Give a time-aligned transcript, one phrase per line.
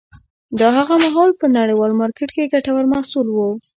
[0.59, 3.37] دا هغه مهال په نړیوال مارکېټ کې ګټور محصول و